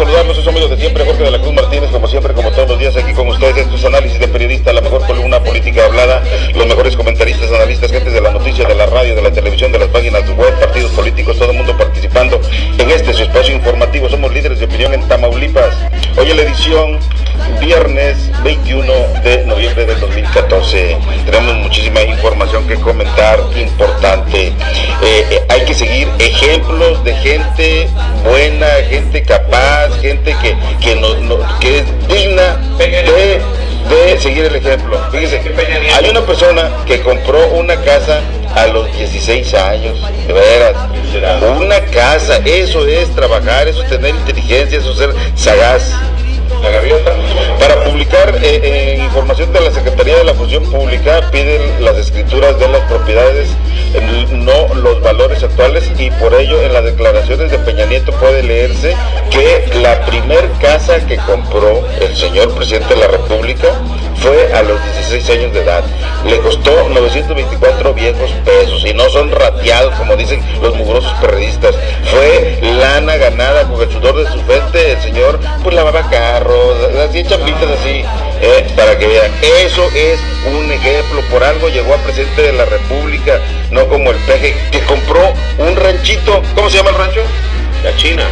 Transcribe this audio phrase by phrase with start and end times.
[0.00, 2.78] saludarlos, es amigo de siempre, Jorge de la Cruz Martínez, como siempre, como todos los
[2.78, 6.22] días aquí con ustedes, estos análisis de periodista, la mejor columna política hablada,
[6.54, 9.78] los mejores comentaristas, analistas, gente de la noticia, de la radio, de la televisión, de
[9.78, 12.40] las páginas web, partidos políticos, todo el mundo participando
[12.78, 14.08] en este su espacio informativo.
[14.08, 15.76] Somos líderes de opinión en Tamaulipas.
[16.16, 16.98] Hoy en la edición
[17.60, 18.92] viernes 21
[19.22, 20.96] de noviembre del 2014.
[21.24, 24.48] Tenemos muchísima información que comentar, importante.
[24.48, 24.52] Eh,
[25.02, 27.88] eh, hay que seguir ejemplos de gente
[28.24, 31.08] buena, gente capaz, gente que, que, no,
[31.58, 33.40] que es digna de,
[33.88, 34.98] de seguir el ejemplo.
[35.10, 35.40] Fíjense,
[35.94, 38.20] hay una persona que compró una casa
[38.54, 40.76] a los 16 años, de veras.
[41.58, 45.92] Una casa, eso es trabajar, eso es tener inteligencia, eso es ser sagaz.
[47.58, 52.58] Para publicar eh, eh, información de la Secretaría de la Función Pública piden las escrituras
[52.58, 53.48] de las propiedades,
[54.32, 58.94] no los valores actuales y por ello en las declaraciones de Peña Nieto puede leerse
[59.30, 63.68] que la primer casa que compró el señor presidente de la República
[64.20, 65.82] fue a los 16 años de edad.
[66.26, 71.74] Le costó 924 viejos pesos y no son rateados como dicen los mugrosos periodistas.
[72.04, 74.92] Fue lana ganada con el sudor de su frente.
[74.92, 76.08] El señor pues lavaba
[76.50, 78.02] carros, hacía chambitas así,
[78.40, 79.30] eh, para que vean.
[79.42, 81.22] Eso es un ejemplo.
[81.30, 85.76] Por algo llegó a presidente de la República, no como el peje que compró un
[85.76, 86.42] ranchito.
[86.54, 87.22] ¿Cómo se llama el rancho?
[87.84, 88.24] La China.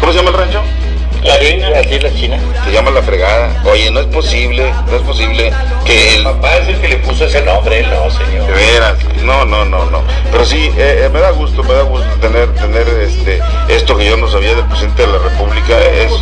[0.00, 0.75] ¿Cómo se llama el rancho?
[1.26, 2.38] La China, así la China.
[2.64, 3.62] Se llama la fregada.
[3.64, 5.52] Oye, no es posible, no es posible
[5.84, 6.22] que el...
[6.22, 8.46] papá es el que le puso ese nombre, no, señor.
[8.46, 10.02] De veras, no, no, no, no.
[10.30, 14.06] Pero sí, eh, eh, me da gusto, me da gusto tener, tener este, esto que
[14.06, 15.78] yo no sabía del presidente de la República.
[15.80, 16.12] Es...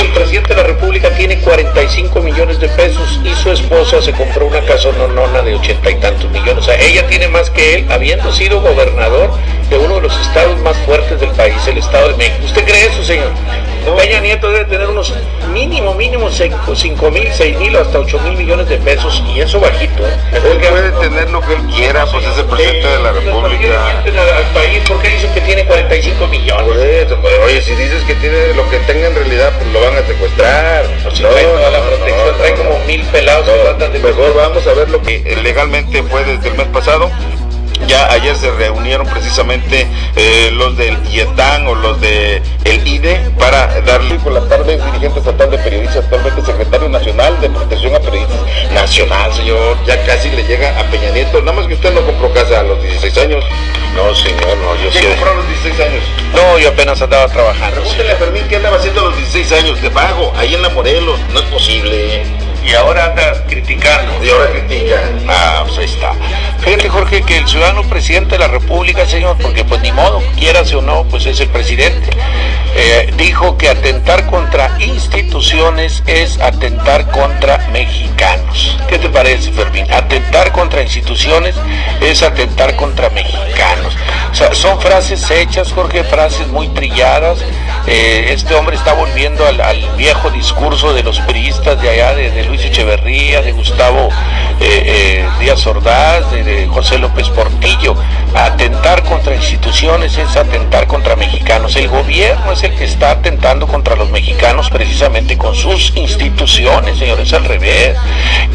[0.00, 4.46] el presidente de la República tiene 45 millones de pesos y su esposa se compró
[4.46, 6.58] una casa nona de ochenta y tantos millones.
[6.58, 9.30] O sea, ella tiene más que él, habiendo sido gobernador
[9.70, 12.44] de uno de los estados más fuertes del país, el Estado de México.
[12.44, 13.30] ¿Usted cree eso, señor?
[13.96, 15.12] Peña Nieto debe tener unos
[15.52, 19.60] mínimo, mínimo 5 mil, 6 mil o hasta 8 mil millones de pesos y eso
[19.60, 20.06] bajito.
[20.06, 24.00] Él puede tener lo que él quiera, pues es el presidente de la República.
[24.00, 26.66] al país, ¿por qué dicen que tiene 45 millones?
[26.66, 29.80] Por eso, pues, oye, si dices que tiene lo que tenga en realidad, pues lo
[29.80, 30.84] van a secuestrar.
[31.20, 35.18] No, no, la protección, trae como mil pelados de Mejor vamos a ver lo que
[35.42, 37.10] legalmente fue desde el mes pasado
[37.88, 43.80] ya ayer se reunieron precisamente eh, los del IETAN o los de el IDE para
[43.80, 48.38] darle por la tarde dirigente estatal de periodistas, actualmente secretario nacional de protección a periodistas
[48.72, 52.32] nacional, señor, ya casi le llega a Peña Nieto, nada más que usted no compró
[52.32, 53.44] casa a los 16 años.
[53.96, 55.04] No, señor, no, yo sí.
[55.06, 56.04] compró a los 16 años?
[56.34, 57.80] No, yo apenas andaba trabajando.
[57.80, 60.68] Pregúntele a Fermín qué andaba haciendo a los 16 años, de pago, ahí en la
[60.68, 62.22] Morelos, no es posible
[62.68, 64.22] y ahora anda criticando.
[64.22, 65.00] Y ahora critica.
[65.28, 66.12] Ah, pues ahí está.
[66.60, 70.72] Fíjate, Jorge, que el ciudadano presidente de la República, señor, porque pues ni modo, quieras
[70.74, 72.10] o no, pues es el presidente,
[72.74, 78.76] eh, dijo que atentar contra instituciones es atentar contra mexicanos.
[78.88, 79.86] ¿Qué te parece, Fermín?
[79.90, 81.54] Atentar contra instituciones
[82.00, 83.96] es atentar contra mexicanos.
[84.30, 87.38] O sea, son frases hechas, Jorge, frases muy trilladas.
[87.86, 89.58] Eh, este hombre está volviendo al,
[89.96, 94.08] viejo discurso de los periodistas de allá, de, de Luis Echeverría, de Gustavo
[94.60, 97.94] eh, eh, Díaz Ordaz, de, José López Portillo.
[98.34, 101.76] Atentar contra instituciones es atentar contra mexicanos.
[101.76, 107.32] El gobierno es el que está atentando contra los mexicanos precisamente con sus instituciones, señores,
[107.32, 107.96] al revés.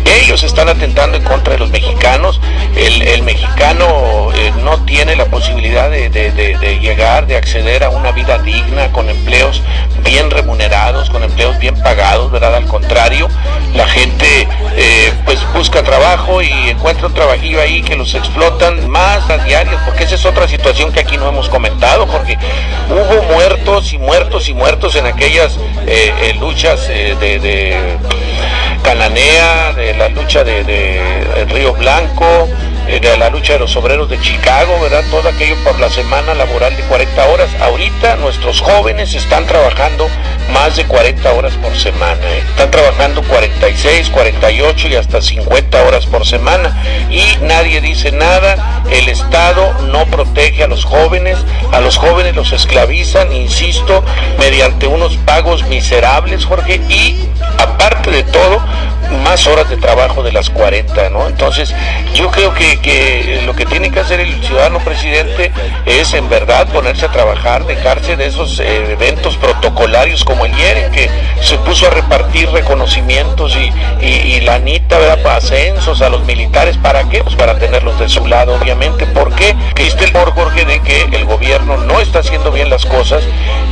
[0.06, 2.40] Ellos están atentando en contra de los mexicanos.
[2.76, 8.38] El, mexicano eh, no tiene la posibilidad de, de llegar, de acceder a una vida
[8.40, 9.62] digna, con empleos
[10.04, 12.56] bien remunerados, con empleos bien pagados, ¿verdad?
[12.56, 13.30] Al contrario,
[13.74, 19.30] la gente eh, pues busca trabajo y encuentra un trabajillo ahí que los explotan más
[19.30, 22.38] a diarios, porque esa es otra situación que aquí no hemos comentado, Jorge.
[22.90, 25.58] Hubo muertos y muertos y muertos en aquellas
[25.88, 27.98] eh, eh, luchas de,
[28.84, 32.50] Cananea, de la lucha de Río Blanco,
[32.86, 35.04] de la lucha de los obreros de Chicago, ¿verdad?
[35.10, 37.50] Todo aquello por la semana laboral de 40 horas.
[37.62, 40.08] Ahorita nuestros jóvenes están trabajando
[40.52, 42.20] más de 40 horas por semana.
[42.22, 42.44] ¿eh?
[42.50, 46.84] Están trabajando 46, 48 y hasta 50 horas por semana.
[47.10, 48.84] Y nadie dice nada.
[48.92, 51.38] El Estado no protege a los jóvenes.
[51.72, 54.04] A los jóvenes los esclavizan, insisto,
[54.38, 56.82] mediante unos pagos miserables, Jorge.
[56.90, 57.28] Y
[57.58, 58.62] aparte de todo,
[59.22, 61.28] más horas de trabajo de las 40, ¿no?
[61.28, 61.74] Entonces,
[62.14, 65.52] yo creo que, lo que tiene que hacer el ciudadano presidente
[65.86, 70.90] es en verdad ponerse a trabajar, dejarse de esos eh, eventos protocolarios como el IERE,
[70.92, 71.10] que
[71.42, 75.22] se puso a repartir reconocimientos y, y, la anita, ¿verdad?
[75.24, 77.24] Para ascensos a los militares, ¿para qué?
[77.24, 79.06] Pues para tenerlos de su lado, obviamente.
[79.06, 79.56] ¿Por qué?
[79.76, 83.24] Que el por Jorge de que el gobierno no está haciendo bien las cosas,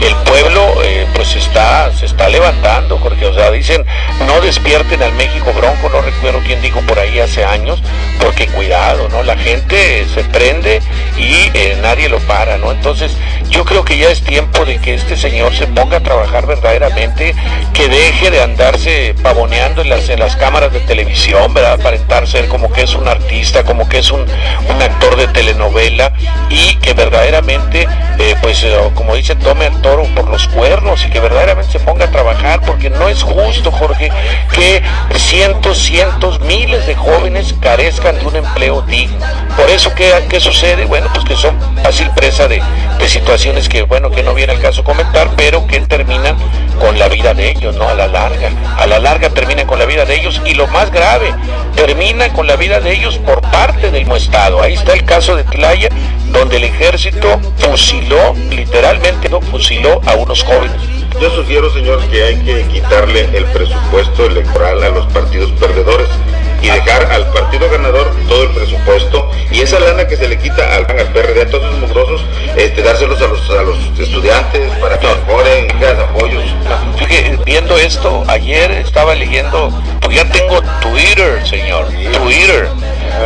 [0.02, 3.26] el pueblo eh, pues está, se está levantando, Jorge.
[3.26, 3.86] O sea, dicen,
[4.26, 7.82] no despierten al México Bronco, no recuerdo quién dijo por ahí hace años,
[8.20, 9.24] porque cuidado, ¿no?
[9.24, 10.82] La gente se prende
[11.18, 12.72] y eh, nadie lo para, ¿no?
[12.72, 13.16] Entonces,
[13.50, 17.36] yo creo que ya es tiempo de que este señor se ponga a trabajar verdaderamente,
[17.74, 21.74] que deje de andarse pavoneando en las, en las cámaras de televisión, ¿verdad?
[21.74, 26.14] Aparentar ser como que es un artista, como que es un, un actor de telenovela
[26.50, 27.88] y que verdaderamente,
[28.20, 31.80] eh, pues, eh, como dice, tome el toro por los cuernos y que verdaderamente se
[31.80, 34.12] ponga a trabajar, porque no es justo, Jorge,
[34.54, 34.82] que
[35.22, 39.26] cientos, cientos, miles de jóvenes carezcan de un empleo digno.
[39.58, 40.86] Por eso, ¿qué, qué sucede?
[40.86, 42.62] Bueno, pues que son fácil presa de,
[43.00, 46.36] de situaciones que, bueno, que no viene el caso comentar, pero que terminan
[46.80, 47.88] con la vida de ellos, ¿no?
[47.88, 48.50] A la larga.
[48.78, 51.34] A la larga terminan con la vida de ellos y lo más grave,
[51.76, 54.62] termina con la vida de ellos por parte del Estado.
[54.62, 55.90] Ahí está el caso de Tlaya,
[56.32, 59.42] donde el ejército fusiló, literalmente, ¿no?
[59.42, 60.78] Fusiló a unos jóvenes.
[61.20, 66.08] Yo sugiero, señor, que hay que quitarle el presupuesto electoral a los partidos perdedores
[66.62, 70.76] y dejar al partido ganador todo el presupuesto y esa lana que se le quita
[70.76, 72.24] al, al PRD, a todos los mugrosos,
[72.56, 75.68] este, dárselos a los, a los estudiantes para que mejoren,
[76.00, 76.44] apoyos.
[76.98, 82.70] Fíjate, viendo esto, ayer estaba leyendo, pues ya tengo Twitter, señor, Twitter.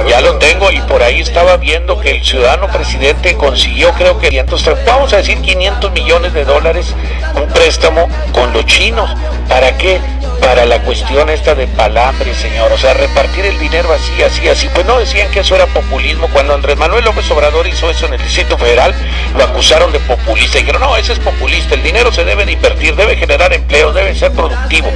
[0.08, 4.30] Ya lo tengo y por ahí estaba viendo que el ciudadano presidente consiguió creo que
[4.30, 6.94] 500, vamos a decir 500 millones de dólares,
[7.36, 9.10] un préstamo con los chinos.
[9.50, 10.00] ¿Para qué?
[10.42, 12.72] Para la cuestión esta de palambre, señor.
[12.72, 14.70] O sea, repartir el dinero así, así, así.
[14.74, 16.28] Pues no decían que eso era populismo.
[16.32, 18.94] Cuando Andrés Manuel López Obrador hizo eso en el Distrito Federal,
[19.38, 20.58] lo acusaron de populista.
[20.58, 21.76] Y dijeron, no, ese es populista.
[21.76, 24.90] El dinero se debe de invertir, debe generar empleo, debe ser productivo.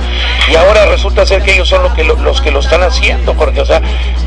[0.49, 3.33] Y ahora resulta ser que ellos son los que lo, los que lo están haciendo,
[3.33, 3.81] porque, o sea,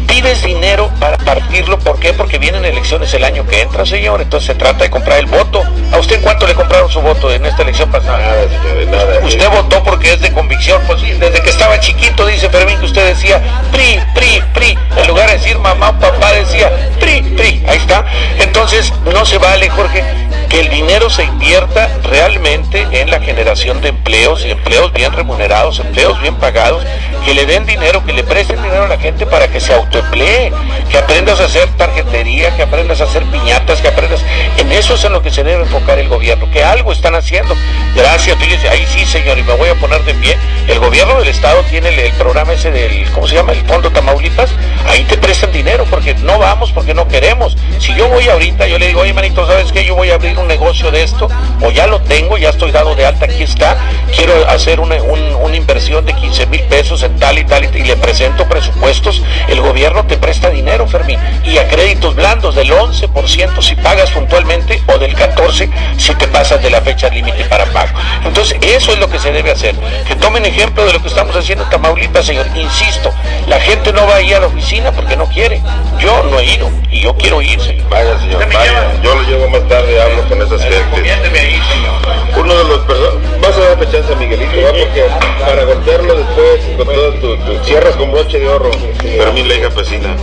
[0.06, 1.79] pides dinero para partirlo.
[1.79, 2.12] ¿Por qué?
[2.12, 4.20] Porque vienen elecciones el año que entra, señor.
[4.20, 5.62] Entonces se trata de comprar el voto.
[5.93, 8.19] ¿A usted en cuánto le compraron su voto en esta elección pasada?
[8.19, 9.25] Nada, señor, nada.
[9.25, 10.81] Usted votó porque es de convicción.
[10.87, 14.78] Pues desde que estaba chiquito, dice Fermín, que usted decía PRI, PRI, PRI.
[14.96, 16.70] En lugar de decir mamá o papá, decía
[17.00, 17.64] PRI, PRI.
[17.66, 18.04] Ahí está.
[18.38, 20.02] Entonces, no se vale, Jorge,
[20.49, 25.81] que el dinero se invierta realmente en la generación de empleos y empleos bien remunerados,
[25.81, 26.84] empleos bien pagados,
[27.24, 30.52] que le den dinero, que le presten dinero a la gente para que se autoemplee,
[30.90, 34.24] que aprendas a hacer tarjetería, que aprendas a hacer piñatas, que aprendas.
[34.58, 37.54] En eso es en lo que se debe enfocar el gobierno, que algo están haciendo.
[37.94, 40.36] Gracias, dices, ahí sí, señor, y me voy a poner de pie.
[40.69, 43.52] El gobierno del Estado tiene el, programa ese del, ¿cómo se llama?
[43.52, 44.50] El Fondo Tamaulipas.
[44.88, 47.56] Ahí te prestan dinero porque no vamos, porque no queremos.
[47.78, 49.84] Si yo voy ahorita, yo le digo, oye, manito, ¿sabes qué?
[49.84, 51.28] Yo voy a abrir un negocio de esto,
[51.60, 53.76] o ya lo tengo, ya estoy dado de alta, aquí está.
[54.16, 57.79] Quiero hacer una, un- una inversión de 15 mil pesos en tal y tal, y,
[57.79, 59.23] y le presento presupuestos.
[59.49, 64.82] El gobierno te presta dinero, Fermín, y a créditos blandos del 11% si pagas puntualmente,
[64.87, 67.99] o del 14% si te pasas de la fecha límite para pago.
[68.25, 69.75] Entonces, eso es lo que se debe hacer.
[70.06, 72.47] Que tomen ejemplo de lo que estamos haciendo en Tamaulipas, señor.
[72.55, 73.12] Insisto,
[73.47, 75.61] la gente no va a ir a la oficina porque no quiere.
[75.99, 77.88] Yo no he ido y yo quiero ir, señor.
[77.88, 78.93] Vaya, señor, ¿Usted me vaya.
[79.03, 80.85] Yo lo llevo más tarde, hablo con esas gentes.
[80.85, 81.93] Recomiéndeme ahí, señor.
[82.38, 84.73] Uno de los personas, vas a darme chance a Miguelito, ¿va?
[84.73, 85.05] porque
[85.41, 88.70] para golpearlo después con todo tu, tu- cierras con broche de oro.
[89.00, 90.16] Fermín Leija Pesina.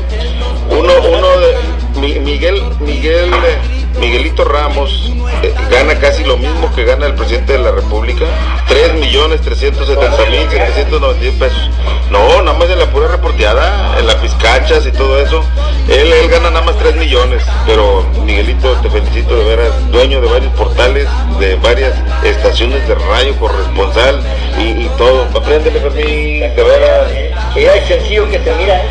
[0.69, 1.55] Uno, uno de
[1.99, 7.53] Mi- Miguel, Miguel, eh, Miguelito Ramos eh, gana casi lo mismo que gana el presidente
[7.53, 8.25] de la República,
[8.67, 11.69] 3 millones 370 mil 791 pesos.
[12.11, 15.43] No, nada más en la pura reporteada, en las pizcachas y todo eso.
[15.87, 20.27] Él, él gana nada más 3 millones, pero Miguelito, te felicito de veras, dueño de
[20.27, 21.07] varios portales,
[21.39, 24.21] de varias estaciones de radio, corresponsal
[24.57, 25.25] y, todo.
[25.35, 27.11] Apréndele, Fermín, de veras.
[27.55, 28.81] Y es sencillo que se mira.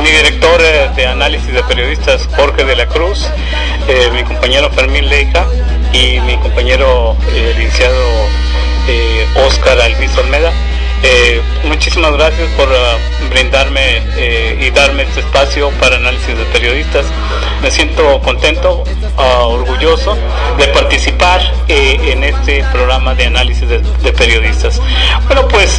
[0.00, 3.28] Mi director eh, de análisis de periodistas, Jorge de la Cruz,
[3.88, 5.46] eh, mi compañero Fermín Leica
[5.92, 8.02] y mi compañero eh, licenciado
[8.88, 10.52] eh, Oscar Alviso Olmeda.
[11.02, 12.96] Eh, muchísimas gracias por ah,
[13.28, 17.06] brindarme eh, y darme este espacio para análisis de periodistas.
[17.60, 18.84] Me siento contento,
[19.16, 20.16] ah, orgulloso
[20.58, 24.80] de participar eh, en este programa de análisis de, de periodistas.
[25.26, 25.76] Bueno, pues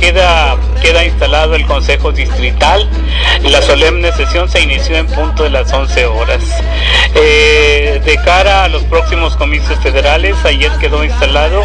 [0.00, 2.88] queda, queda instalado el Consejo Distrital.
[3.44, 6.42] La solemne sesión se inició en punto de las 11 horas.
[7.14, 11.62] Eh, de cara a los próximos comicios federales, ayer quedó instalado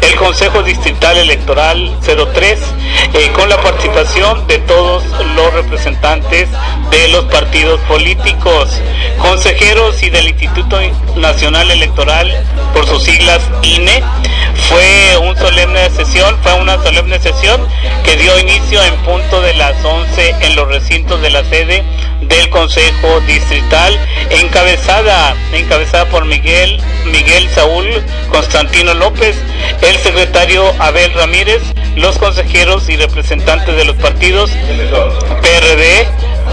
[0.00, 2.60] el Consejo Distrital Electoral 03
[3.14, 5.04] eh, con la participación de todos
[5.36, 6.48] los representantes
[6.90, 8.70] de los partidos políticos,
[9.18, 10.78] consejeros y del Instituto
[11.16, 12.32] Nacional Electoral
[12.72, 14.02] por sus siglas INE.
[14.68, 17.66] Fue una solemne sesión, fue una solemne sesión
[18.02, 21.84] que dio inicio en punto de las 11 en los recintos de la sede
[22.22, 23.98] del Consejo Distrital,
[24.30, 27.86] encabezada, encabezada por Miguel, Miguel Saúl
[28.30, 29.36] Constantino López,
[29.82, 31.62] el secretario Abel Ramírez,
[31.96, 34.50] los consejeros y representantes de los partidos
[35.42, 36.08] PRD,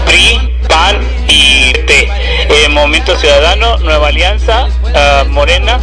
[0.06, 2.08] PRI, PAN y T.
[2.48, 5.80] Eh, Movimiento Ciudadano, Nueva Alianza, uh, Morena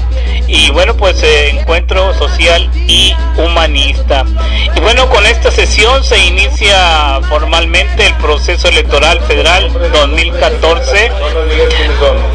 [0.49, 4.25] y bueno pues encuentro social y humanista.
[4.75, 11.11] Y bueno con esta sesión se inicia formalmente el proceso electoral federal 2014.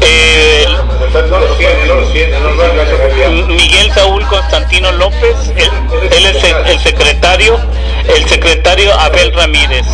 [0.01, 0.65] Eh,
[3.47, 5.69] Miguel Saúl Constantino López, él,
[6.11, 7.59] él es el secretario,
[8.15, 9.85] el secretario Abel Ramírez.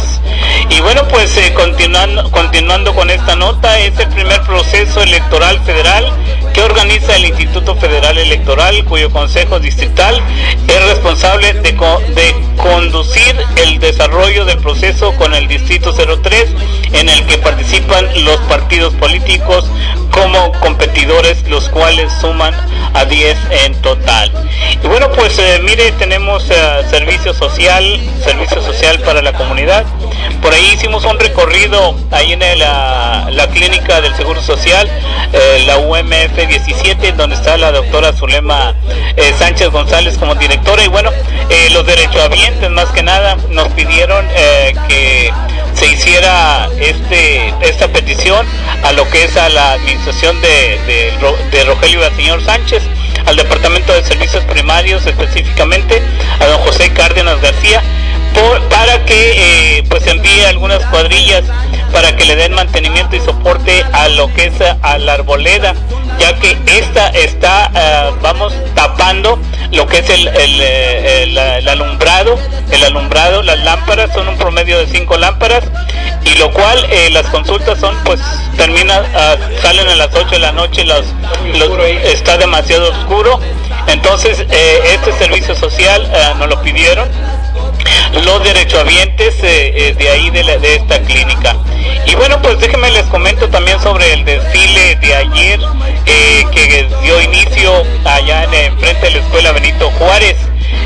[0.70, 6.12] Y bueno, pues eh, continuando, continuando con esta nota, es el primer proceso electoral federal
[6.54, 10.22] que organiza el Instituto Federal Electoral, cuyo Consejo Distrital
[10.68, 16.48] es responsable de, conducir el desarrollo del proceso con el Distrito 03,
[16.94, 19.66] en el que participan los partidos políticos
[20.12, 22.54] como competidores, los cuales suman
[22.94, 24.32] a 10 en total.
[24.84, 26.56] Y bueno, pues eh, mire, tenemos eh,
[26.90, 29.86] servicio social, servicio social para la comunidad.
[30.42, 34.90] Por ahí hicimos un recorrido ahí en la, la clínica del Seguro Social,
[35.34, 38.76] eh, la UMF 17, donde está la doctora Zulema
[39.38, 40.84] Sánchez González como directora.
[40.84, 41.12] Y bueno,
[41.72, 45.34] los derechohabientes más que nada nos pidieron eh, que
[45.74, 48.46] se hiciera este esta petición
[48.84, 51.14] a lo que es a la administración de, de,
[51.52, 52.84] de Rogelio Señor Sánchez,
[53.26, 56.02] al Departamento de Servicios Primarios específicamente,
[56.40, 57.82] a don José Cárdenas García,
[58.34, 61.44] por, para que eh, pues envíe algunas cuadrillas
[61.92, 65.76] para que le den mantenimiento y soporte a lo que es a, a la arboleda,
[66.22, 69.40] ya que esta está, uh, vamos, tapando
[69.72, 72.38] lo que es el, el, el, el, alumbrado,
[72.70, 75.64] el alumbrado, las lámparas son un promedio de cinco lámparas,
[76.24, 78.20] y lo cual eh, las consultas son, pues,
[78.56, 81.06] termina, uh, salen a las 8 de la noche, los,
[81.56, 83.40] los, está demasiado oscuro,
[83.88, 87.10] entonces eh, este servicio social uh, nos lo pidieron
[88.26, 91.58] los derechohabientes eh, eh, de ahí de, la, de, esta clínica.
[92.06, 95.60] Y bueno, pues déjenme les comento también sobre el desfile de ayer
[96.06, 100.38] eh, que dio inicio allá en, en frente de la escuela Benito Juárez.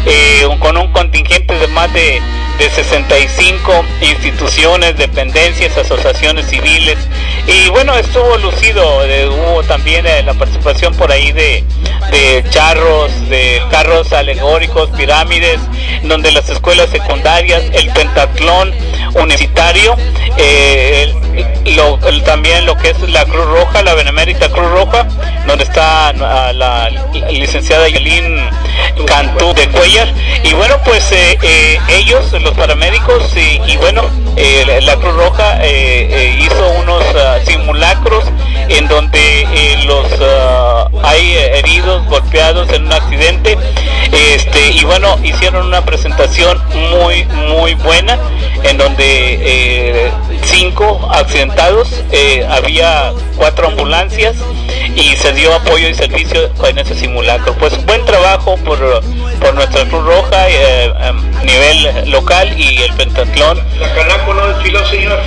[0.07, 2.21] Eh, con un contingente de más de,
[2.57, 6.97] de 65 instituciones, dependencias, asociaciones civiles.
[7.47, 11.63] Y bueno, estuvo lucido, eh, hubo también eh, la participación por ahí de,
[12.12, 15.59] de, charros, de carros alegóricos, pirámides,
[16.03, 18.74] donde las escuelas secundarias, el pentatlón
[19.15, 19.95] universitario,
[20.38, 21.13] eh,
[21.75, 25.07] lo, también lo que es la Cruz Roja, la Benemérita Cruz Roja,
[25.45, 28.50] donde está la, la, la licenciada Yelín
[29.05, 30.13] Cantú de Cuellar.
[30.44, 34.03] Y bueno, pues eh, eh, ellos, los paramédicos, y, bueno,
[34.36, 38.25] eh, la Cruz Roja hizo unos uh, simulacros
[38.70, 39.48] en donde
[39.86, 43.58] los uh, hay heridos, golpeados en un accidente.
[44.12, 48.17] Este, y bueno, hicieron una presentación muy, muy buena,
[48.63, 50.12] en donde
[50.44, 52.03] cinco accidentados,
[52.50, 54.36] había cuatro ambulancias
[54.95, 57.53] y se dio apoyo y servicio en ese simulacro.
[57.55, 58.79] Pues buen trabajo por,
[59.39, 61.11] por nuestra Cruz Roja eh, a
[61.43, 63.61] nivel local y el pentatlón.
[63.79, 65.21] ¿La Canaco no desfiló, señor?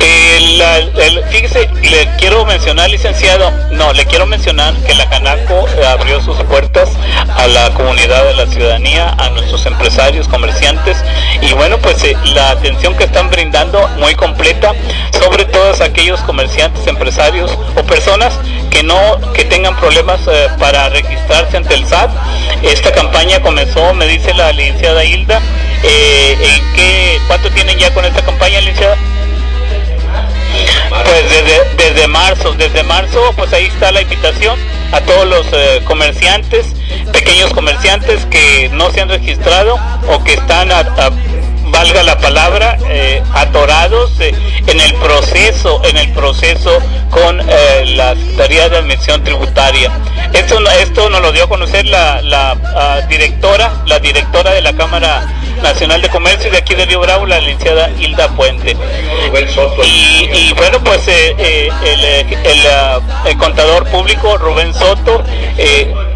[0.00, 6.20] El, el, fíjese, le quiero mencionar, licenciado, no, le quiero mencionar que la Canaco abrió
[6.20, 6.90] sus puertas
[7.36, 10.98] a la comunidad de la ciudadanía, a nuestros empresarios, comerciantes,
[11.40, 14.72] y bueno, pues eh, la atención que están brindando muy completa
[15.18, 18.38] sobre todos aquellos comerciantes, empresarios o personas
[18.70, 22.10] que no que tengan problemas eh, para registrarse ante el SAT.
[22.62, 25.40] Esta campaña comenzó, me dice la licenciada Hilda,
[25.82, 28.96] eh, ¿en qué, ¿cuánto tienen ya con esta campaña, licenciada?
[30.88, 34.58] Pues desde, desde marzo, desde marzo, pues ahí está la invitación
[34.92, 36.66] a todos los eh, comerciantes,
[37.12, 39.78] pequeños comerciantes que no se han registrado
[40.08, 41.10] o que están a, a
[41.84, 44.32] valga la palabra, eh, atorados eh,
[44.66, 46.78] en el proceso, en el proceso
[47.10, 49.92] con eh, la Secretaría de Admisión Tributaria.
[50.32, 54.72] Esto, esto nos lo dio a conocer la, la ah, directora, la directora de la
[54.72, 55.26] Cámara
[55.62, 58.74] Nacional de Comercio de aquí de Río Bravo, la licenciada Hilda Puente.
[59.84, 65.22] Y, bueno, pues eh, eh, el, ah, el contador público Rubén Soto,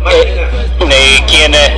[0.07, 1.77] eh, quien, eh,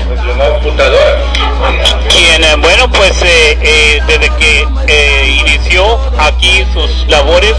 [2.09, 7.55] quien bueno, pues eh, eh, desde que eh, inició aquí sus labores,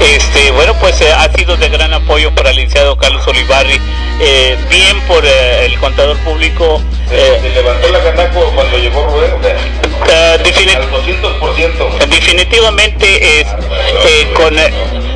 [0.00, 3.80] este, bueno, pues eh, ha sido de gran apoyo para el licenciado Carlos Olivarri,
[4.70, 6.80] bien por el contador público.
[7.08, 9.32] Se, se levantó la canaco cuando llegó Rubén.
[9.34, 9.42] o
[10.06, 12.06] sea, eh, defini- Al 200%.
[12.08, 13.46] definitivamente es
[14.06, 14.56] eh, con,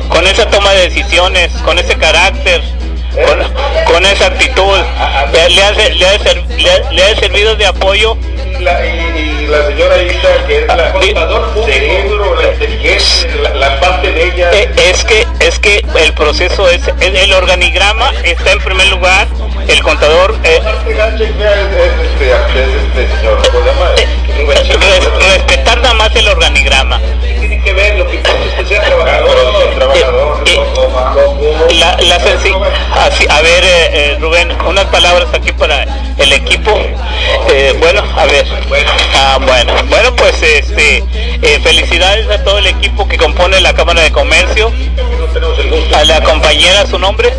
[0.09, 2.61] con esa toma de decisiones, con ese carácter,
[3.25, 4.77] con, con esa actitud,
[5.31, 8.15] le, ha, le ha ser- le le ha servido de apoyo
[8.59, 8.89] Y la, y,
[9.43, 11.71] y la señora Hilda, que es la Contador público.
[11.71, 14.51] cerebro, la inteligencia, la, la parte de ella.
[14.53, 19.27] Eh, es que es que el proceso es el, el organigrama está en primer lugar
[19.67, 20.61] el contador eh,
[25.19, 26.99] respetar nada más el organigrama
[27.67, 29.73] que ver, lo que importa es que sea trabajador.
[29.75, 30.59] trabajador, Eh,
[30.93, 31.15] ma.
[31.73, 35.85] la, la así, a ver eh, eh, Rubén unas palabras aquí para
[36.17, 36.79] el equipo.
[37.51, 38.45] Eh, bueno a ver.
[39.13, 39.73] Ah, bueno.
[39.89, 41.03] Bueno pues este
[41.41, 44.71] eh, felicidades a todo el equipo que compone la cámara de comercio.
[45.93, 47.33] A la compañera su nombre.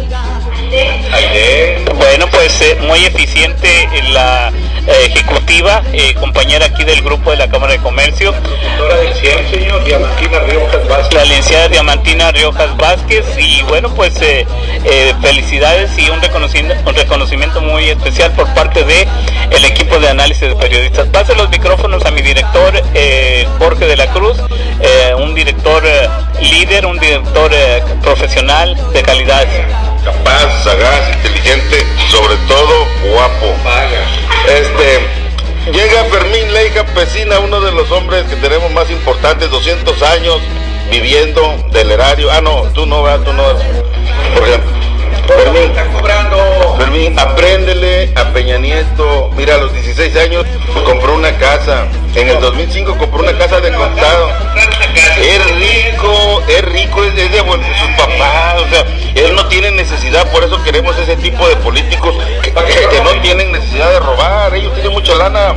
[1.96, 4.52] Bueno, pues eh, muy eficiente en la eh,
[4.88, 9.84] ejecutiva, eh, compañera aquí del grupo de la Cámara de Comercio, Doctora del CIEM, señor,
[9.84, 11.14] Diamantina Riojas Vázquez.
[11.14, 14.46] la licenciada Diamantina Riojas Vázquez y bueno, pues eh,
[14.84, 19.06] eh, felicidades y un reconocimiento, un reconocimiento muy especial por parte de
[19.50, 21.08] el equipo de análisis de periodistas.
[21.08, 24.38] Paso los micrófonos a mi director eh, Jorge de la Cruz,
[24.80, 26.08] eh, un director eh,
[26.40, 29.46] líder, un director eh, profesional de calidad.
[30.04, 33.54] Capaz, sagaz, inteligente, sobre todo guapo.
[34.48, 40.40] Este, llega Fermín Ley Campesina, uno de los hombres que tenemos más importantes, 200 años
[40.90, 42.30] viviendo del erario.
[42.30, 43.62] Ah, no, tú no vas, tú no vas.
[44.34, 44.70] Por ejemplo,
[45.26, 46.76] Fermín, Está cobrando.
[46.78, 49.30] Fermín, apréndele a Peña Nieto.
[49.36, 50.46] Mira, a los 16 años
[50.84, 51.86] compró una casa.
[52.18, 54.28] En el 2005 compró una casa de contado.
[55.22, 58.84] Es rico, es rico, es, de sus papás, o sea,
[59.14, 63.90] él no tiene necesidad, por eso queremos ese tipo de políticos que, no tienen necesidad
[63.90, 65.54] de robar, ellos tienen mucha lana.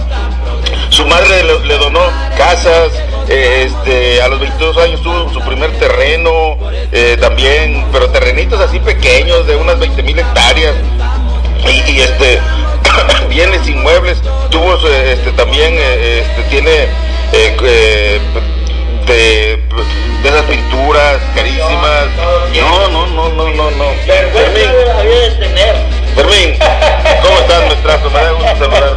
[0.89, 2.01] Su madre le, donó
[2.37, 2.91] casas,
[3.27, 6.57] eh, este, a los 22 años tuvo su primer terreno,
[6.91, 10.75] eh, también, pero terrenitos así pequeños, de unas 20 mil hectáreas,
[11.87, 12.39] y, este,
[13.27, 16.83] bienes inmuebles, tuvo su, este, también, eh, este, tiene
[17.33, 18.19] eh, eh,
[19.05, 19.59] de,
[20.23, 22.07] de esas pinturas carísimas.
[22.59, 23.85] No, no, no, no, no, no.
[26.15, 26.57] Fermín,
[27.21, 28.09] ¿cómo estás, maestrazo?
[28.09, 28.90] Me da gusto saludarte.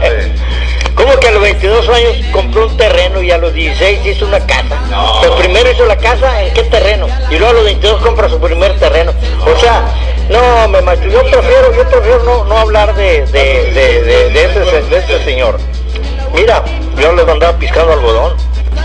[1.45, 4.79] 22 años compró un terreno y a los 16 hizo una casa?
[5.21, 8.41] Pero primero hizo la casa en qué terreno y luego a los 22 compra su
[8.41, 9.13] primer terreno.
[9.45, 9.85] O sea,
[10.31, 14.45] no, me macho, yo prefiero, yo prefiero no, no hablar de, de, de, de, de
[14.45, 15.59] ese, de ese señor.
[16.33, 16.65] Mira,
[16.99, 18.35] yo le andaba piscando algodón.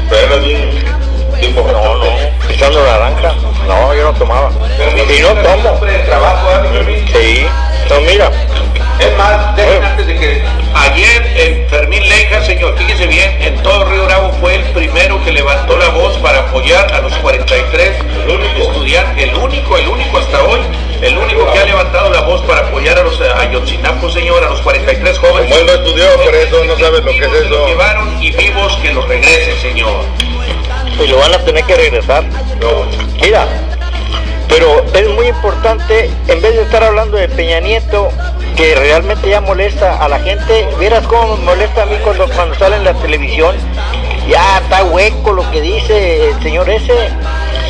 [0.09, 2.05] Pero No, no,
[2.45, 3.33] piscando naranja.
[3.67, 4.49] No, yo no tomaba.
[5.17, 5.85] Y no tomo.
[5.85, 7.05] ¿eh?
[7.13, 7.45] Sí.
[7.89, 8.29] No, mira.
[8.99, 9.61] Es más, Eh.
[9.61, 14.31] dejen antes de que ayer eh, Fermín Leija, señor, fíjese bien, en todo Río Bravo
[14.41, 17.95] fue el primero que levantó la voz para apoyar a los 43
[18.59, 20.59] estudiantes, el único, el único hasta hoy,
[21.01, 24.49] el único que ha levantado la voz para apoyar a los eh, Ayotzinapos, señor, a
[24.49, 25.49] los 43 jóvenes.
[25.49, 27.67] Como él no estudió, por eso no sabe lo que es eso.
[27.67, 30.03] llevaron y vivos que los regresen, señor.
[31.01, 32.23] y lo van a tener que regresar.
[33.21, 33.47] Mira,
[34.49, 38.09] pero es muy importante, en vez de estar hablando de Peña Nieto,
[38.59, 42.53] que realmente ya molesta a la gente, vieras cómo me molesta a mí cuando, cuando
[42.55, 43.55] sale en la televisión,
[44.27, 46.93] ya está hueco lo que dice el señor ese.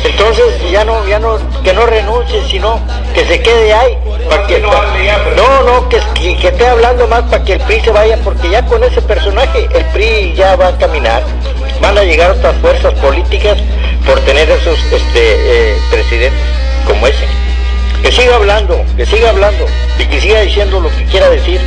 [0.04, 2.80] Entonces ya no, ya no, que no renuncie, sino
[3.14, 3.96] que se quede ahí.
[4.28, 4.68] Para que, no
[5.36, 8.50] no, no, que, que, que esté hablando más para que el PRI se vaya, porque
[8.50, 11.22] ya con ese personaje el PRI ya va a caminar.
[11.80, 13.58] Van a llegar otras fuerzas políticas
[14.04, 16.42] por tener esos este, eh, presidentes
[16.84, 17.49] como ese.
[18.02, 19.66] Que siga hablando, que siga hablando
[19.98, 21.60] y que siga diciendo lo que quiera decir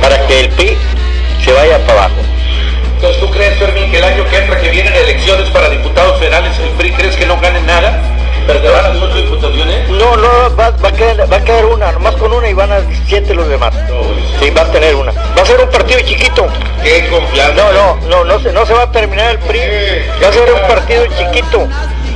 [0.00, 0.76] para que el PRI
[1.44, 2.22] se vaya para abajo.
[2.96, 6.58] Entonces, ¿tú crees, Fermín, que el año que entra que vienen elecciones para diputados federales,
[6.58, 8.00] el PRI crees que no gane nada?
[8.46, 9.88] ¿Perderán las ocho diputaciones?
[9.88, 12.72] No, no, va, va, a caer, va a caer una, nomás con una y van
[12.72, 13.74] a siete los demás.
[14.40, 15.12] Sí, va a tener una.
[15.12, 16.46] Va a ser un partido chiquito.
[16.82, 17.54] Qué confianza.
[17.54, 19.60] No, no, no, no se, no se va a terminar el PRI.
[20.22, 21.68] Va a ser un partido chiquito.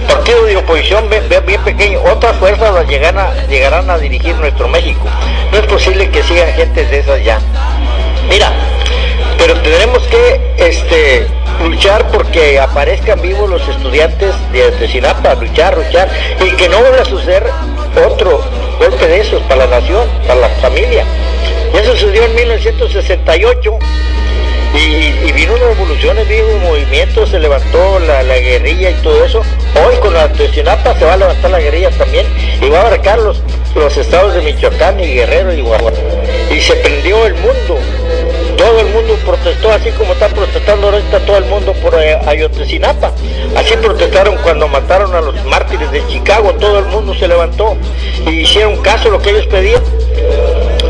[0.09, 2.01] Partido de oposición bien, bien- bien pequeño.
[2.03, 5.07] Otras fuerzas llegarán a dirigir nuestro México.
[5.53, 7.39] No es posible que sigan gentes de esas ya.
[8.29, 8.51] Mira,
[9.39, 11.27] pero tendremos que este,
[11.63, 16.09] luchar porque aparezcan vivos los estudiantes de Ayotzinapa, luchar, luchar,
[16.45, 17.45] y que no vuelva a suceder
[18.07, 18.43] otro
[18.79, 21.05] golpe de esos para la nación, para la familia.
[21.73, 23.79] Ya sucedió en 1968
[24.75, 29.25] y, y vino una revolución, vino un movimiento, se levantó la, la guerrilla y todo
[29.25, 29.43] eso.
[29.87, 32.27] Hoy con la Ayotzinapa se va a levantar la guerrilla también
[32.61, 33.43] y va a abarcar los,
[33.75, 36.01] los estados de Michoacán y Guerrero y Guanajuato.
[36.55, 37.79] Y se prendió el mundo.
[38.57, 43.13] Todo el mundo protestó, así como está protestando ahorita todo el mundo por eh, Ayotzinapa.
[43.57, 47.77] Así protestaron cuando mataron a los mártires de Chicago, todo el mundo se levantó
[48.27, 49.83] y hicieron caso a lo que ellos pedían.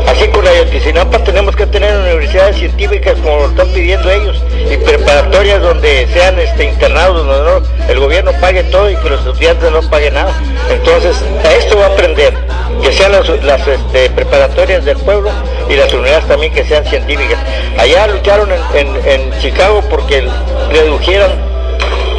[0.07, 5.61] Así con Ayotzinapa tenemos que tener universidades científicas como lo están pidiendo ellos y preparatorias
[5.61, 10.15] donde sean este, internados, donde el gobierno pague todo y que los estudiantes no paguen
[10.15, 10.33] nada.
[10.69, 12.33] Entonces, a esto va a aprender,
[12.81, 15.29] que sean las, este, preparatorias del pueblo
[15.69, 17.39] y las unidades también que sean científicas.
[17.77, 20.27] Allá lucharon en, Chicago porque
[20.71, 21.31] redujeran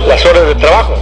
[0.07, 0.95] las horas de trabajo.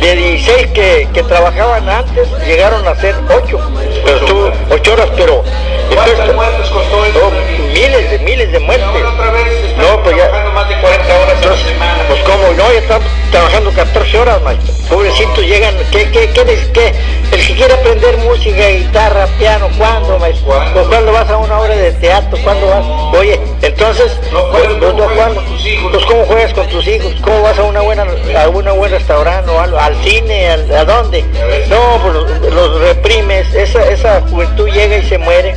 [0.00, 3.58] De 16 que, que trabajaban antes, llegaron a ser 8,
[4.04, 5.42] pero estuvo 8 horas, pero...
[5.90, 7.30] ¿Cuántas entonces, muertes costó oh,
[7.72, 8.86] miles de miles de muertes.
[8.88, 9.44] Otra vez
[9.76, 10.28] No, pues ya.
[10.28, 12.04] trabajando más de 40 horas Entonces, semana.
[12.08, 14.74] pues como no, ya están trabajando 14 horas, maestro.
[14.88, 16.94] Pobrecitos llegan, ¿qué, qué, qué, les- qué?
[17.32, 20.46] El que quiere aprender música, guitarra, piano, ¿cuándo, maestro?
[20.46, 20.88] ¿Cuándo?
[20.88, 22.84] Cuando vas a una obra de teatro, ¿cuándo vas?
[23.18, 25.34] Oye, entonces, No pues, juegas, pues, no no, juegas ¿cuándo?
[25.42, 25.90] con tus hijos.
[25.92, 28.06] Pues cómo juegas con tus hijos, cómo vas a una buena,
[28.42, 31.24] a una buen restaurante o algo, al cine, al- a dónde.
[31.68, 35.54] No, pues los, reprimes, esa, esa juventud llega y se muere,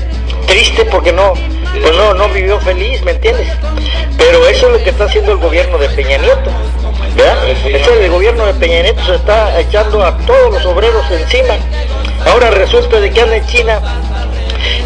[0.48, 1.34] triste porque no,
[1.82, 3.48] pues no, no vivió feliz, ¿me entiendes?
[4.18, 6.50] Pero eso es lo que está haciendo el gobierno de Peña Nieto.
[7.16, 7.48] ¿verdad?
[7.48, 11.56] Ese el gobierno de Peña Nieto se está echando a todos los obreros encima.
[12.26, 13.82] Ahora resulta de que anda en China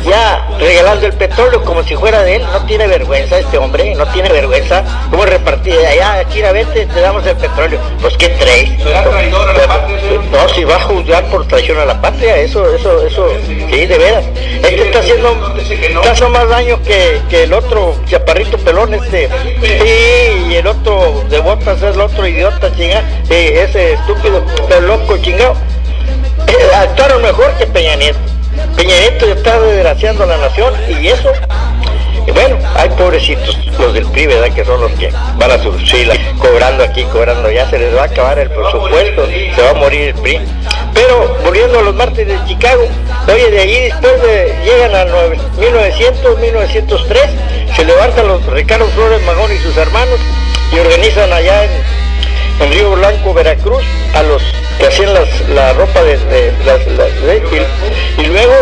[0.08, 2.44] ya regalando el petróleo como si fuera de él.
[2.52, 4.84] No tiene vergüenza este hombre, no tiene vergüenza.
[5.10, 5.78] ¿Cómo repartir?
[5.80, 7.80] Allá, China, vete, te damos el petróleo.
[8.02, 8.70] Pues qué traes.
[8.82, 10.24] ¿Será traidor a la patria, señor?
[10.26, 13.98] No, si va a juzgar por traición a la patria, eso, eso, eso, sí, de
[13.98, 14.26] veras.
[14.38, 19.30] Este está haciendo, está haciendo más daño que, que el otro chaparrito pelón este.
[19.62, 24.82] Sí, y el otro de botas es el otro idiota chingado, sí, ese estúpido, pero
[24.82, 25.56] loco chingado.
[26.48, 28.27] Eh, actuaron mejor que Peña Nieto.
[28.78, 31.32] Peña Nieto ya está desgraciando a la nación y eso,
[32.34, 34.54] bueno, hay pobrecitos, los del PRI, ¿verdad?
[34.54, 38.06] Que son los que van a subir cobrando aquí, cobrando allá, se les va a
[38.06, 40.40] acabar el presupuesto, se va a morir el PRI.
[40.94, 42.84] Pero volviendo a los martes de Chicago,
[43.32, 47.22] oye, de allí después de, llegan a nueve- 1900, 1903,
[47.76, 50.20] se levantan los Ricardo Flores Magón y sus hermanos
[50.72, 51.72] y organizan allá en,
[52.62, 53.84] en Río Blanco, Veracruz,
[54.16, 54.42] a los
[54.80, 57.66] que hacían las, la ropa de, de- las- de-
[58.18, 58.54] y, luego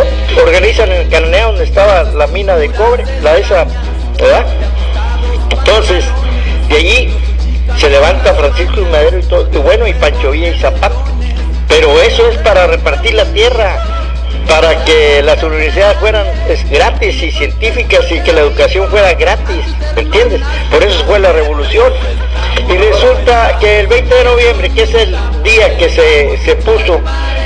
[0.41, 3.65] organizan en Cananea donde estaba la mina de cobre, la esa,
[4.19, 4.45] ¿verdad?
[5.49, 6.05] Entonces,
[6.69, 7.13] de allí
[7.77, 10.95] se levanta Francisco y Madero y todo, bueno, y Pancho Villa y Zapata.
[11.67, 13.83] Pero eso es para repartir la tierra,
[14.47, 16.25] para que las universidades fueran
[16.69, 20.41] gratis y científicas y que la educación fuera gratis, ¿me entiendes?
[20.71, 21.91] Por eso fue la revolución.
[22.67, 26.99] Y resulta que el 20 de noviembre, que es el día que se, se puso,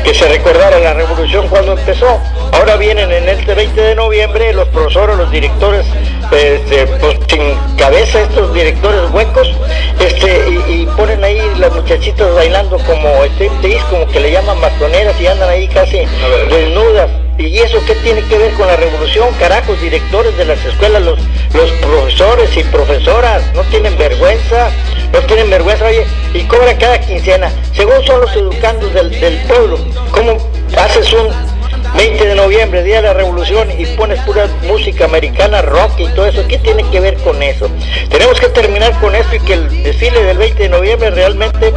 [0.03, 2.19] que se recordara la revolución cuando empezó,
[2.53, 5.85] ahora vienen en este 20 de noviembre los profesores, los directores,
[6.31, 7.41] este, pues sin
[7.77, 9.51] cabeza estos directores huecos,
[9.99, 15.19] este, y, y ponen ahí las muchachitas bailando como striptease, como que le llaman matoneras
[15.19, 16.03] y andan ahí casi
[16.49, 17.09] desnudas.
[17.39, 19.29] ¿Y eso qué tiene que ver con la revolución?
[19.39, 21.19] Carajos, directores de las escuelas, los,
[21.53, 24.69] los profesores y profesoras, no tienen vergüenza,
[25.13, 27.49] no tienen vergüenza, oye, y cobran cada quincena.
[27.73, 29.79] Según son los educandos del, del pueblo,
[30.11, 30.37] ¿cómo
[30.77, 31.48] haces un
[31.95, 36.25] 20 de noviembre, Día de la Revolución, y pones pura música americana, rock y todo
[36.27, 36.47] eso.
[36.47, 37.69] ¿Qué tiene que ver con eso?
[38.09, 41.73] Tenemos que terminar con esto y que el desfile del 20 de noviembre realmente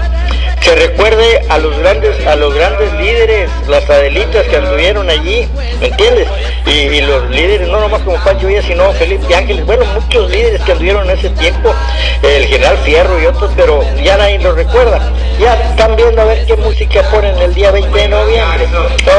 [0.62, 5.48] se recuerde a los grandes, a los grandes líderes, las adelitas que anduvieron allí,
[5.80, 6.28] ¿me entiendes?
[6.66, 10.72] Y, los líderes, no nomás como Pancho Villa, sino Felipe Ángeles, bueno, muchos líderes que
[10.72, 11.74] anduvieron en ese tiempo,
[12.22, 15.00] el general Fierro y otros, pero ya nadie los recuerda.
[15.40, 18.68] Ya están viendo a ver qué música ponen el día 20 de noviembre.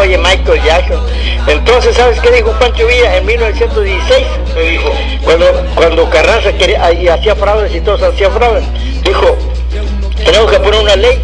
[0.01, 0.82] Oye, Michael Jackson.
[1.47, 4.25] Entonces, ¿sabes qué dijo Pancho Villa en 1916?
[4.53, 4.91] ¿Qué dijo?
[5.23, 8.63] Cuando, cuando Carranza quería, y hacía fraudes y todos hacían fraudes,
[9.03, 9.37] dijo,
[10.23, 11.21] tenemos que poner una ley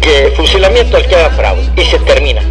[0.00, 2.42] que fusilamiento al que haga fraude y se termina.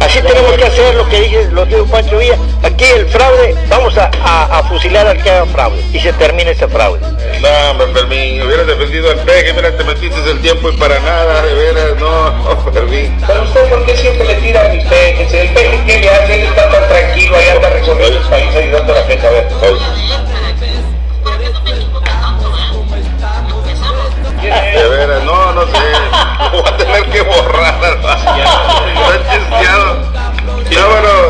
[0.00, 2.36] Así tenemos que hacer lo que dice, lo dijo Pancho Villa.
[2.62, 6.66] Aquí el fraude, vamos a, a, fusilar al que haga fraude y se termine ese
[6.66, 7.00] fraude.
[7.40, 11.42] No, me Fermín, hubieras defendido al peje, mira, te metiste el tiempo y para nada,
[11.42, 13.14] de veras, no, no Fermín.
[13.26, 15.28] Pero usted, ¿por qué siempre le tira a mi peje?
[15.28, 16.34] Si el peje, ¿qué le hace?
[16.34, 19.26] Él está tan tranquilo, ahí anda recorriendo el país ayudando a la gente.
[19.26, 19.48] A ver,
[24.72, 26.19] De veras, no, no sé.
[26.40, 28.00] Lo voy a tener que borrar,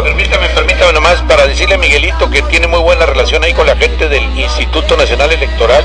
[0.04, 3.76] Permítame, permítame nomás para decirle a Miguelito que tiene muy buena relación ahí con la
[3.76, 5.84] gente del Instituto Nacional Electoral.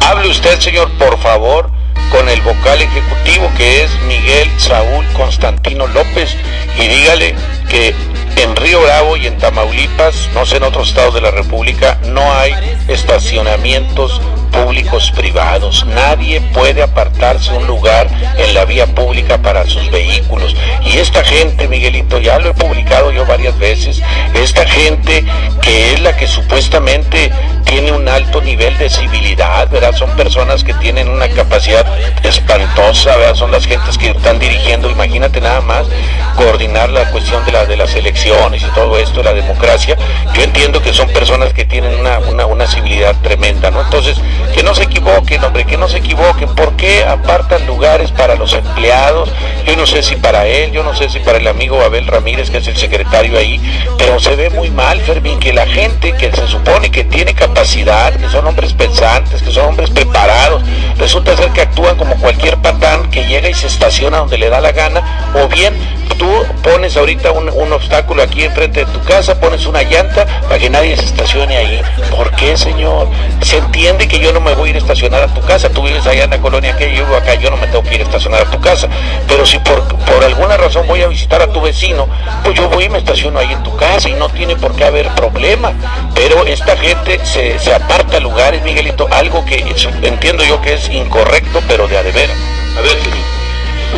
[0.00, 1.70] Hable usted, señor, por favor,
[2.10, 6.36] con el vocal ejecutivo que es Miguel Saúl Constantino López
[6.78, 7.34] y dígale
[7.68, 7.94] que
[8.36, 12.32] en Río Bravo y en Tamaulipas, no sé en otros estados de la República, no
[12.32, 12.54] hay
[12.88, 15.84] estacionamientos públicos privados.
[15.86, 20.54] Nadie puede apartarse un lugar en la vía pública para sus vehículos.
[20.84, 24.02] Y esta gente, Miguelito, ya lo he publicado yo varias veces,
[24.34, 25.24] esta gente
[25.62, 27.30] que es la que supuestamente
[27.68, 29.94] tiene un alto nivel de civilidad, ¿verdad?
[29.94, 31.84] Son personas que tienen una capacidad
[32.22, 33.34] espantosa, ¿verdad?
[33.34, 35.86] Son las gentes que están dirigiendo, imagínate nada más,
[36.34, 39.96] coordinar la cuestión de, la, de las elecciones y todo esto, la democracia.
[40.34, 43.82] Yo entiendo que son personas que tienen una, una, una civilidad tremenda, ¿no?
[43.82, 44.16] Entonces,
[44.54, 46.54] que no se equivoquen, hombre, que no se equivoquen.
[46.54, 49.30] ¿Por qué apartan lugares para los empleados?
[49.66, 52.50] Yo no sé si para él, yo no sé si para el amigo Abel Ramírez,
[52.50, 53.60] que es el secretario ahí,
[53.98, 57.57] pero se ve muy mal, Fermín, que la gente que se supone que tiene capacidad,
[57.58, 60.62] que son hombres pensantes, que son hombres preparados,
[60.96, 64.60] resulta ser que actúan como cualquier patán que llega y se estaciona donde le da
[64.60, 65.74] la gana, o bien
[66.18, 66.30] tú
[66.62, 70.68] pones ahorita un, un obstáculo aquí enfrente de tu casa, pones una llanta para que
[70.68, 71.80] nadie se estacione ahí.
[72.10, 73.08] ¿Por qué, señor?
[73.42, 75.82] Se entiende que yo no me voy a ir a estacionar a tu casa, tú
[75.82, 78.00] vives allá en la colonia que yo vivo acá, yo no me tengo que ir
[78.00, 78.88] a estacionar a tu casa,
[79.28, 82.08] pero si por, por alguna razón voy a visitar a tu vecino,
[82.42, 84.84] pues yo voy y me estaciono ahí en tu casa y no tiene por qué
[84.84, 85.72] haber problema,
[86.14, 89.64] pero esta gente se, se aparta lugares, Miguelito, algo que
[90.02, 92.30] entiendo yo que es incorrecto, pero de a de ver.
[92.76, 92.96] A ver,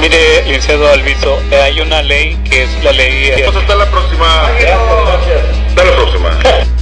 [0.00, 3.32] Mire, licenciado Alviso, hay una ley que es la ley...
[3.34, 4.46] Entonces hasta la próxima.
[4.46, 6.38] Hasta la próxima.